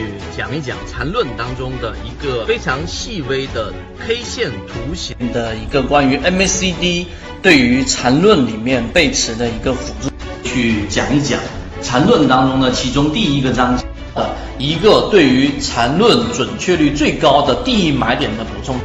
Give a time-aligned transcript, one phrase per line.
[0.00, 3.72] 去讲一讲缠论当中的一个非常细微的
[4.06, 7.06] K 线图形的一个关于 MACD
[7.42, 10.10] 对于缠论里面背驰的一个辅助，
[10.42, 11.38] 去讲一讲
[11.82, 13.84] 缠论当中的其中第一个章节
[14.14, 18.76] 的一个对于缠论准确率最高的第一买点的补充。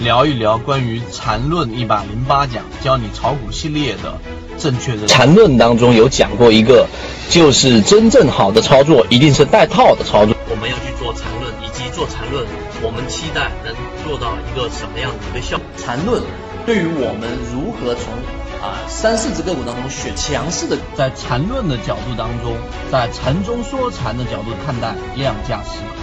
[0.00, 4.18] 聊一聊关于缠论一百零八讲教你炒股系列的
[4.58, 6.86] 正确的缠论当中有讲过一个，
[7.30, 10.34] 就是真正好的操作一定是带套的操作。
[10.62, 12.46] 我们要去做缠论，以及做缠论，
[12.86, 13.74] 我们期待能
[14.06, 15.66] 做到一个什么样的一个效果？
[15.76, 16.22] 缠论
[16.64, 18.14] 对于我们如何从
[18.62, 22.54] 啊三四只个股当中选强势的，在缠论的角度当中，
[22.92, 25.82] 在缠中说禅的角度看待量价时，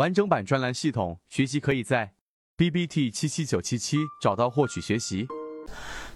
[0.00, 2.10] 完整版专栏系统学习可以在
[2.56, 5.28] B B T 七七九七七找到获取学习。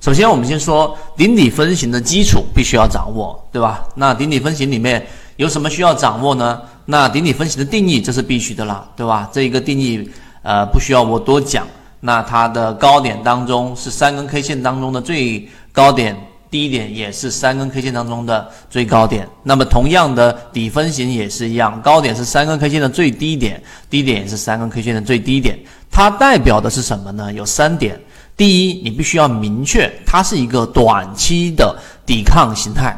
[0.01, 3.87] 首先，我们先说顶底分型的基础必须要掌握，对吧？
[3.95, 6.63] 那顶底分型里面有什么需要掌握呢？
[6.87, 9.29] 那顶底分型的定义这是必须的了，对吧？
[9.31, 10.11] 这一个定义
[10.43, 11.67] 呃不需要我多讲。
[12.01, 16.17] 那它的高点当中是三根 K 线当中的最高点。
[16.55, 25.59] 低点也是三根 K 线当中的最高点，那么同样的底分型也是一样，高点是三根 K 线的最低点，低点也是三根 K 线的最低点。
[25.91, 27.33] 它代表的是什么呢？
[27.33, 28.01] 有三点。
[28.37, 32.97] 第一，你必须要明确它是一个短期的抵抗形态，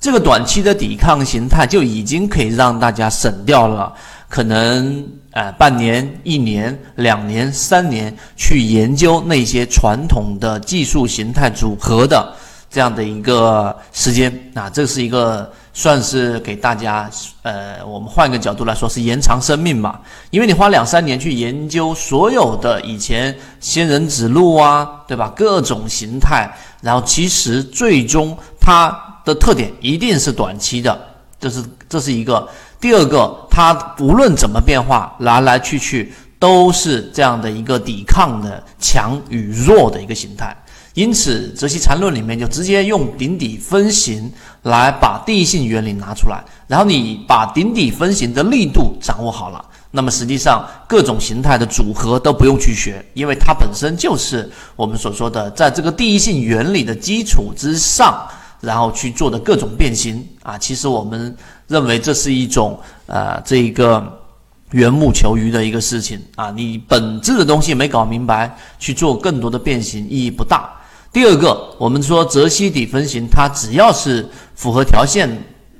[0.00, 3.92] 这个短期的抵抗形态就已经可以让大家省掉了
[4.28, 12.34] 可能呃半年、一年、两年、三年去研究那些传统的技术形态组合的。
[12.70, 17.08] 这样的一个时间啊，这是一个算是给大家，
[17.42, 20.00] 呃，我们换一个角度来说，是延长生命吧。
[20.30, 25.32] 因为你花两三年去研究所有的以前仙人指路啊，对吧？
[25.34, 26.50] 各种形态，
[26.82, 30.98] 然后其实最终它的特点一定是短期的，
[31.40, 32.46] 这是这是一个。
[32.80, 40.56] 第二个，它无论怎么变化，来来去去都是这样的一个抵抗的强与弱的一个形态。
[40.98, 44.28] 因此，泽西缠论里面就直接用顶底分型
[44.62, 58.26] 来把第一性原理拿出来，然后你把顶底分型的力度掌握好了，那么实际上各种形态的组合都不用去学，因为它本身就是我们所说的在这个第一性原理的基础之上，
[58.60, 60.58] 然后去做的各种变形啊。
[60.58, 61.32] 其实我们
[61.68, 62.76] 认为这是一种
[63.06, 64.04] 呃这一个
[64.72, 70.72] 缘木求鱼的一个事情啊，你本质的东西没搞明白，去做更多的变形意义不大。
[71.10, 75.28] 第二个，我们说泽西底分型，它只要是符合条件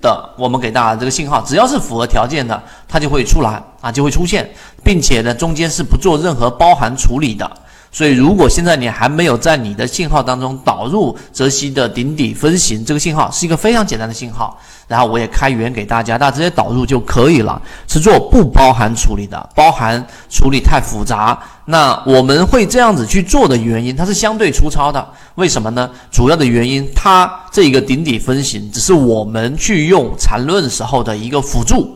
[0.01, 4.49] 的，我们给大家这个信号，只要是符合条件的，它就会出来啊，就会出现，
[4.83, 7.51] 并且呢，中间是不做任何包含处理的。
[7.91, 14.59] 所以，如果现在你还没有在你的信号当中导入泽西的顶底分型，这个信号是一个非常简单的信号。
[14.87, 21.39] 然后我也开源给大家，大家直接导入就可以了，是做不包含处理的，包含处理太复杂。
[21.67, 25.07] 那我们会这样子去做的原因，它是相对粗糙的。
[25.35, 25.91] 为什么呢？
[26.11, 31.95] 主要的原因，它这个顶底分型只是我们去用缠论时候的一个辅助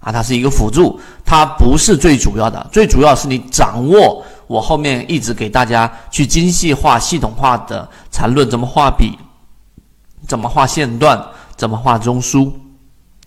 [0.00, 2.64] 啊，它是一个辅助，它不是最主要的。
[2.72, 4.24] 最主要是你掌握。
[4.46, 9.18] 我后面一直给大家去精细化、系统化的缠论，怎么画笔，
[10.26, 11.22] 怎么画线段，
[11.56, 12.52] 怎么画中枢。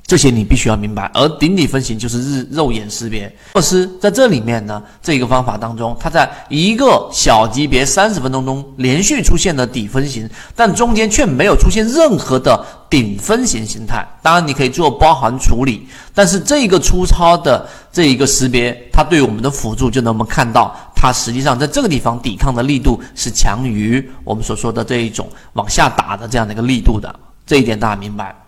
[0.08, 3.34] 这些你必须要明白，而顶底分型就是日肉眼识别。
[3.54, 14.08] 措施在这里面呢，这个方法当中，它在一个小级别三十分钟中连续出现了底分型，但中间却没有出现任何的顶分型形态。
[14.22, 27.20] 当然，你可以做包含处理，但是这个粗糙的这一个识别，它对我们的辅助就能我们看到，它实际上在这个地方抵抗的力度是强于我们所说的这一种往下打的这样的一个力度的。
[27.48, 28.45] 这一点大家明白。